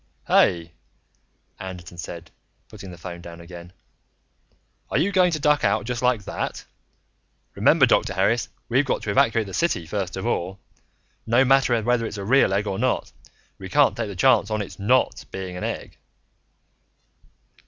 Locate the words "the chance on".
14.07-14.63